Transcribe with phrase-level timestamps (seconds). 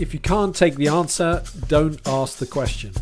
[0.00, 2.92] If you can't take the answer, don't ask the question.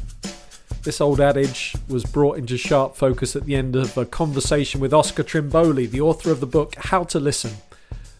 [0.83, 4.93] This old adage was brought into sharp focus at the end of a conversation with
[4.93, 7.53] Oscar Trimboli, the author of the book How to Listen,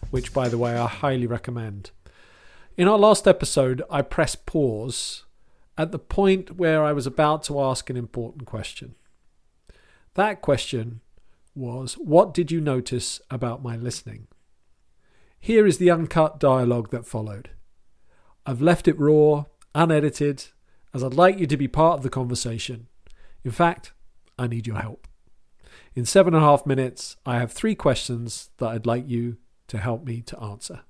[0.09, 1.91] which, by the way, I highly recommend.
[2.77, 5.25] In our last episode, I pressed pause
[5.77, 8.95] at the point where I was about to ask an important question.
[10.13, 11.01] That question
[11.55, 14.27] was What did you notice about my listening?
[15.39, 17.49] Here is the uncut dialogue that followed.
[18.43, 19.45] I've left it raw,
[19.75, 20.45] unedited,
[20.93, 22.87] as I'd like you to be part of the conversation.
[23.43, 23.93] In fact,
[24.37, 25.07] I need your help.
[25.93, 29.37] In seven and a half minutes, I have three questions that I'd like you
[29.67, 30.81] to help me to answer.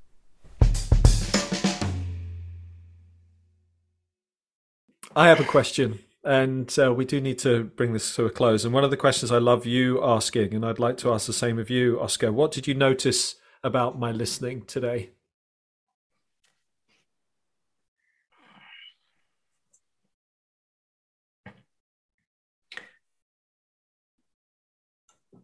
[5.13, 8.63] I have a question, and uh, we do need to bring this to a close.
[8.63, 11.33] And one of the questions I love you asking, and I'd like to ask the
[11.33, 15.09] same of you, Oscar, what did you notice about my listening today?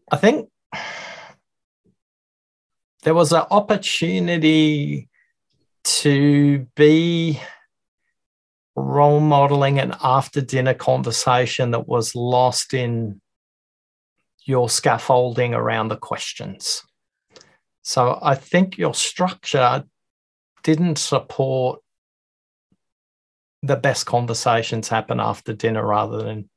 [0.09, 0.49] I think
[3.03, 5.09] there was an opportunity
[5.83, 7.41] to be
[8.75, 13.21] role modeling an after dinner conversation that was lost in
[14.45, 16.83] your scaffolding around the questions.
[17.81, 19.83] So I think your structure
[20.63, 21.81] didn't support
[23.63, 26.49] the best conversations happen after dinner rather than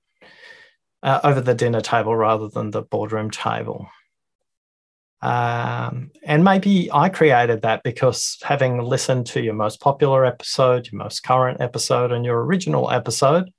[1.02, 3.88] uh, over the dinner table rather than the boardroom table.
[5.22, 10.98] Um, and maybe I created that because having listened to your most popular episode, your
[10.98, 13.50] most current episode, and your original episode,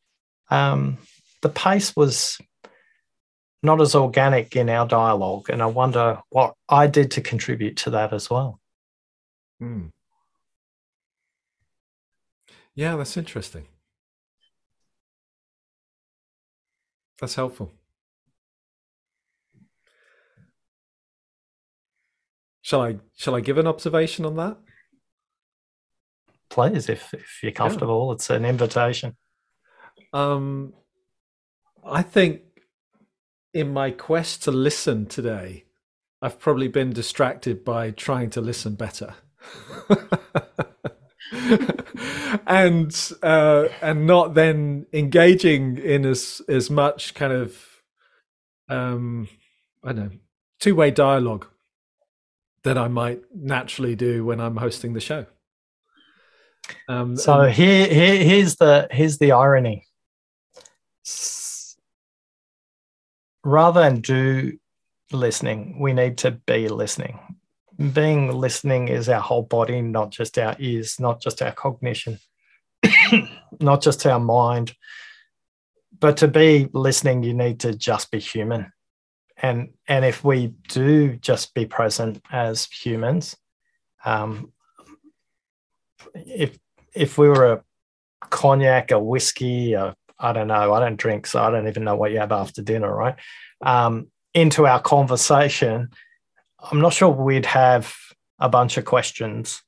[0.50, 0.98] um,
[1.42, 2.40] the pace was
[3.64, 5.50] not as organic in our dialogue.
[5.50, 8.60] And I wonder what I did to contribute to that as well.
[9.60, 9.88] Hmm.
[12.74, 13.68] Yeah, that's interesting.
[17.22, 17.72] That's helpful.
[22.64, 24.58] Shall I shall I give an observation on that?
[26.50, 28.16] Please, if if you're comfortable, yeah.
[28.16, 29.16] it's an invitation.
[30.14, 30.74] Um,
[31.86, 32.42] I think
[33.54, 35.66] in my quest to listen today,
[36.22, 39.14] I've probably been distracted by trying to listen better.
[42.46, 47.58] and uh, and not then engaging in as as much kind of
[48.68, 49.30] um,
[49.84, 50.18] I don't know
[50.60, 51.48] two way dialogue
[52.64, 55.26] that I might naturally do when I'm hosting the show.
[56.90, 59.86] Um, so and- here, here here's the here's the irony.
[63.44, 64.58] Rather than do
[65.14, 67.20] listening, we need to be listening
[67.90, 72.20] being listening is our whole body, not just our ears, not just our cognition,
[73.60, 74.74] not just our mind.
[76.00, 78.72] But to be listening, you need to just be human.
[79.38, 83.36] And, and if we do just be present as humans,
[84.06, 84.52] um,
[86.14, 86.58] if
[86.94, 87.64] if we were a
[88.30, 91.96] cognac, a whiskey, a, I don't know, I don't drink, so I don't even know
[91.96, 93.16] what you have after dinner, right?
[93.62, 95.90] Um, into our conversation,
[96.64, 97.94] I'm not sure we'd have
[98.40, 99.62] a bunch of questions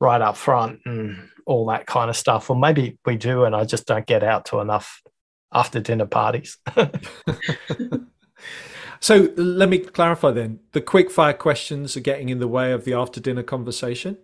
[0.00, 2.50] right up front and all that kind of stuff.
[2.50, 5.00] Or maybe we do, and I just don't get out to enough
[5.52, 6.58] after dinner parties.
[9.00, 12.84] so let me clarify then the quick fire questions are getting in the way of
[12.84, 14.18] the after dinner conversation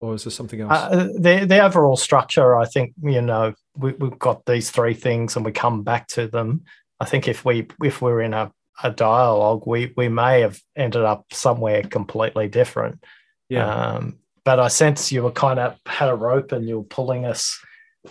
[0.00, 3.92] or is there something else uh, the, the overall structure i think you know we,
[3.92, 6.62] we've got these three things and we come back to them
[7.00, 8.50] i think if we if we're in a
[8.82, 13.02] a dialogue, we we may have ended up somewhere completely different.
[13.48, 13.66] Yeah.
[13.66, 17.24] Um, but I sense you were kind of had a rope and you were pulling
[17.24, 17.60] us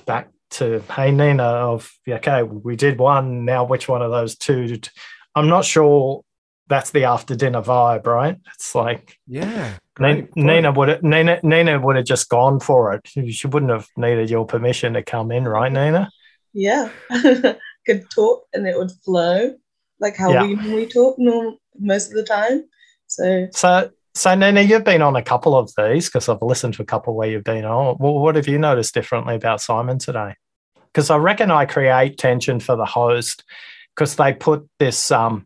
[0.05, 3.45] back to hey Nina of okay we did one.
[3.45, 4.79] Now which one of those two
[5.35, 6.23] I'm not sure
[6.67, 8.37] that's the after dinner vibe right?
[8.55, 13.07] It's like yeah Nina, Nina would have Nina Nina would have just gone for it.
[13.33, 16.09] She wouldn't have needed your permission to come in right Nina?
[16.53, 16.89] Yeah.
[17.85, 19.55] Could talk and it would flow
[19.99, 20.43] like how yeah.
[20.43, 22.65] we normally talk norm- most of the time.
[23.07, 26.81] So, so, so Nina, you've been on a couple of these because I've listened to
[26.81, 27.97] a couple where you've been on.
[27.99, 30.35] Well, what have you noticed differently about Simon today?
[30.93, 33.43] Because I reckon I create tension for the host
[33.95, 35.45] because they put this um,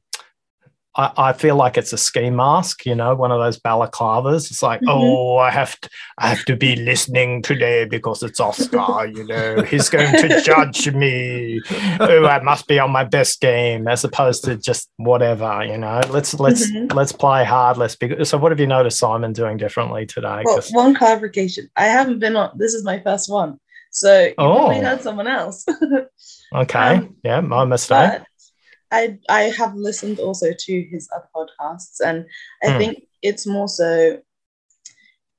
[0.95, 4.51] I, I, feel like it's a ski mask, you know, one of those balaclavas.
[4.51, 4.89] It's like, mm-hmm.
[4.89, 9.07] oh, I have to, I have to be listening today because it's Oscar.
[9.07, 11.61] You know, he's going to judge me.
[11.99, 15.65] Oh, I must be on my best game, as opposed to just whatever.
[15.65, 16.95] You know, let's let's mm-hmm.
[16.95, 17.77] let's play hard.
[17.77, 18.23] Let's be.
[18.23, 20.43] So, what have you noticed Simon doing differently today?
[20.45, 22.51] Well, one clarification: I haven't been on.
[22.55, 23.59] This is my first one.
[23.93, 24.55] So you oh.
[24.55, 25.65] probably heard someone else.
[26.55, 26.79] okay.
[26.79, 28.21] Um, yeah, my mistake.
[28.93, 32.25] I I have listened also to his other podcasts, and
[32.63, 32.77] I hmm.
[32.77, 34.21] think it's more so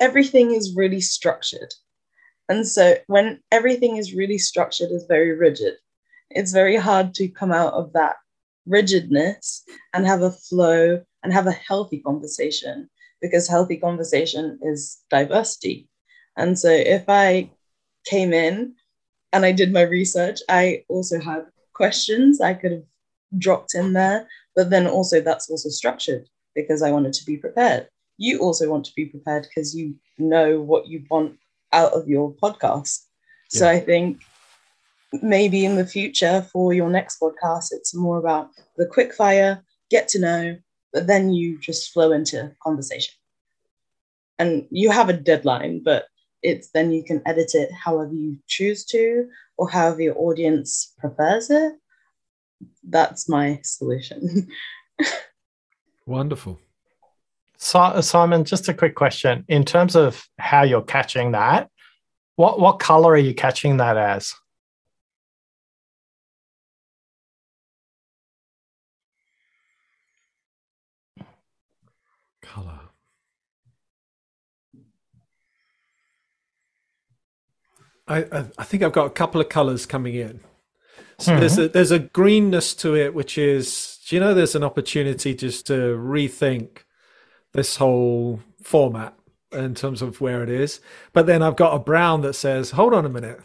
[0.00, 1.72] everything is really structured.
[2.48, 5.74] And so when everything is really structured, is very rigid.
[6.30, 8.16] It's very hard to come out of that
[8.66, 9.62] rigidness
[9.92, 12.90] and have a flow and have a healthy conversation
[13.22, 15.88] because healthy conversation is diversity.
[16.36, 17.50] And so if I
[18.04, 18.74] came in
[19.32, 22.82] and I did my research, I also had questions I could have
[23.38, 27.88] dropped in there, but then also that's also structured because I wanted to be prepared.
[28.16, 31.36] You also want to be prepared because you know what you want
[31.72, 33.00] out of your podcast.
[33.52, 33.58] Yeah.
[33.58, 34.22] So I think
[35.22, 40.08] maybe in the future for your next podcast, it's more about the quick fire, get
[40.08, 40.56] to know,
[40.92, 43.14] but then you just flow into conversation.
[44.38, 46.06] And you have a deadline, but
[46.42, 51.50] it's then you can edit it however you choose to or however your audience prefers
[51.50, 51.72] it.
[52.82, 54.48] That's my solution.
[56.06, 56.60] Wonderful.
[57.56, 59.44] So, Simon, just a quick question.
[59.48, 61.70] In terms of how you're catching that,
[62.36, 64.34] what, what color are you catching that as?
[72.42, 72.80] Color.
[78.06, 80.40] I, I think I've got a couple of colors coming in.
[81.18, 81.40] So mm-hmm.
[81.40, 85.34] there's a there's a greenness to it, which is do you know there's an opportunity
[85.34, 86.78] just to rethink
[87.52, 89.14] this whole format
[89.52, 90.80] in terms of where it is.
[91.12, 93.40] But then I've got a brown that says, hold on a minute.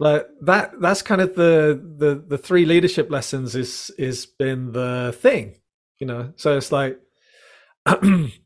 [0.00, 5.14] Like that that's kind of the the the three leadership lessons is is been the
[5.16, 5.56] thing,
[6.00, 6.32] you know.
[6.36, 6.98] So it's like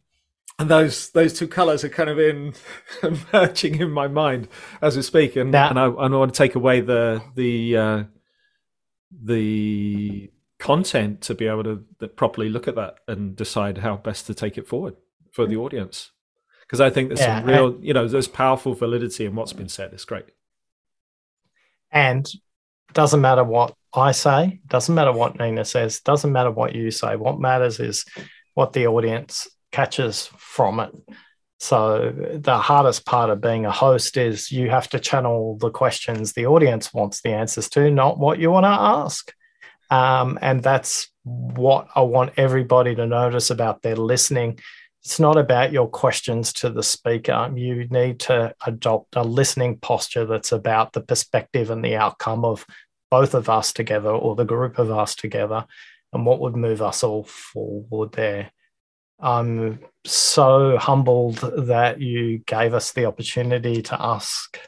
[0.58, 2.54] and those those two colors are kind of in
[3.32, 4.48] merging in my mind
[4.82, 8.04] as we speak and, that, and I, I want to take away the the uh
[9.22, 14.34] the content to be able to, properly look at that and decide how best to
[14.34, 14.96] take it forward
[15.30, 16.10] for the audience
[16.68, 19.54] because I think there's yeah, some real, and, you know, there's powerful validity in what's
[19.54, 19.94] been said.
[19.94, 20.26] It's great.
[21.90, 22.30] And
[22.92, 27.16] doesn't matter what I say, doesn't matter what Nina says, doesn't matter what you say.
[27.16, 28.04] What matters is
[28.52, 30.94] what the audience catches from it.
[31.60, 36.32] So the hardest part of being a host is you have to channel the questions
[36.32, 39.32] the audience wants the answers to, not what you want to ask.
[39.90, 44.60] Um, and that's what I want everybody to notice about their listening.
[45.04, 47.50] It's not about your questions to the speaker.
[47.54, 52.66] You need to adopt a listening posture that's about the perspective and the outcome of
[53.10, 55.66] both of us together or the group of us together
[56.12, 58.50] and what would move us all forward there.
[59.20, 64.58] I'm so humbled that you gave us the opportunity to ask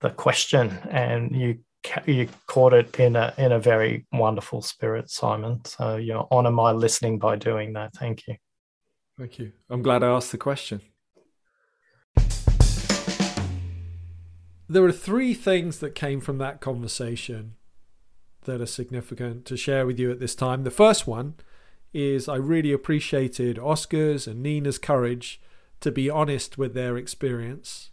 [0.00, 1.58] the question and you
[2.04, 5.64] you caught it in a in a very wonderful spirit, Simon.
[5.64, 7.94] So you honor my listening by doing that.
[7.94, 8.36] Thank you.
[9.18, 9.52] Thank you.
[9.70, 10.80] I'm glad I asked the question.
[14.68, 17.54] There are three things that came from that conversation
[18.42, 20.64] that are significant to share with you at this time.
[20.64, 21.34] The first one
[21.96, 25.40] is I really appreciated Oscar's and Nina's courage
[25.80, 27.90] to be honest with their experience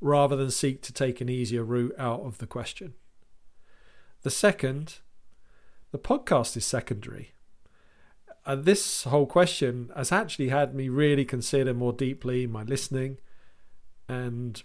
[0.00, 2.94] rather than seek to take an easier route out of the question.
[4.22, 4.98] The second,
[5.92, 7.34] the podcast is secondary.
[8.44, 13.18] And this whole question has actually had me really consider more deeply my listening
[14.08, 14.60] and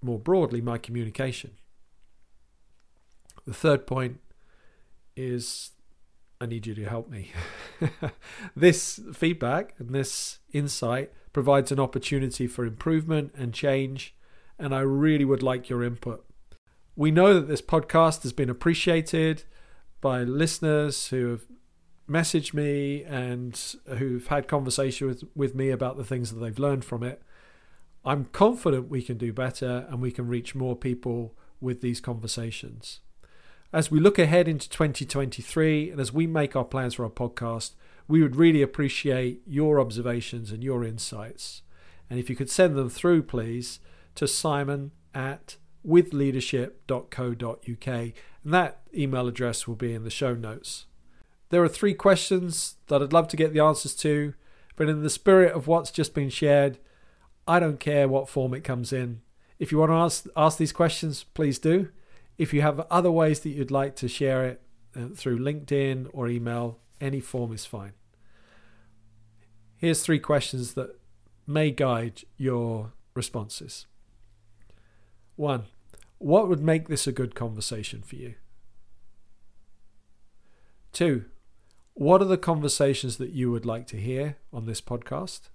[0.00, 1.52] more broadly my communication.
[3.44, 4.20] The third point
[5.16, 5.72] is
[6.42, 7.32] I need you to help me.
[8.56, 14.14] this feedback and this insight provides an opportunity for improvement and change,
[14.58, 16.24] and I really would like your input.
[16.96, 19.44] We know that this podcast has been appreciated
[20.00, 21.42] by listeners who have
[22.08, 26.86] messaged me and who've had conversation with, with me about the things that they've learned
[26.86, 27.22] from it.
[28.02, 33.00] I'm confident we can do better and we can reach more people with these conversations.
[33.72, 37.74] As we look ahead into 2023 and as we make our plans for our podcast,
[38.08, 41.62] we would really appreciate your observations and your insights.
[42.08, 43.78] And if you could send them through, please,
[44.16, 50.86] to simon at withleadership.co.uk, and that email address will be in the show notes.
[51.50, 54.34] There are three questions that I'd love to get the answers to,
[54.74, 56.78] but in the spirit of what's just been shared,
[57.46, 59.20] I don't care what form it comes in.
[59.60, 61.90] If you want to ask, ask these questions, please do.
[62.40, 64.62] If you have other ways that you'd like to share it
[64.96, 67.92] uh, through LinkedIn or email, any form is fine.
[69.76, 70.98] Here's three questions that
[71.46, 73.84] may guide your responses.
[75.36, 75.64] One,
[76.16, 78.36] what would make this a good conversation for you?
[80.94, 81.26] Two,
[81.92, 85.50] what are the conversations that you would like to hear on this podcast?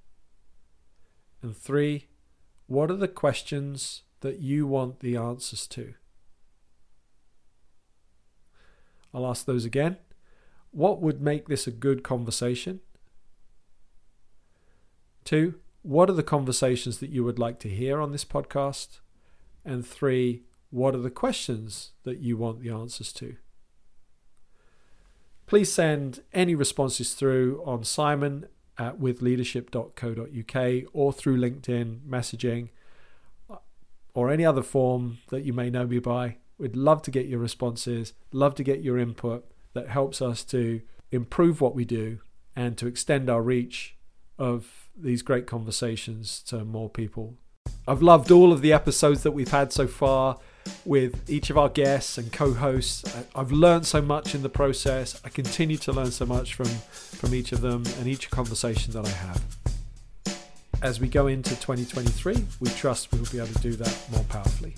[1.41, 2.09] And three,
[2.67, 5.95] what are the questions that you want the answers to?
[9.15, 9.95] I'll ask those again.
[10.71, 12.81] What would make this a good conversation?
[15.23, 18.99] Two, what are the conversations that you would like to hear on this podcast?
[19.63, 23.37] And three, what are the questions that you want the answers to?
[25.45, 32.69] Please send any responses through on simon at withleadership.co.uk or through LinkedIn messaging
[34.13, 36.37] or any other form that you may know me by.
[36.57, 40.81] We'd love to get your responses, love to get your input that helps us to
[41.11, 42.19] improve what we do
[42.55, 43.95] and to extend our reach
[44.39, 47.35] of these great conversations to more people.
[47.87, 50.39] I've loved all of the episodes that we've had so far
[50.85, 53.03] with each of our guests and co-hosts.
[53.35, 55.19] I've learned so much in the process.
[55.23, 59.05] I continue to learn so much from from each of them and each conversation that
[59.05, 59.43] I have.
[60.81, 64.75] As we go into 2023, we trust we'll be able to do that more powerfully.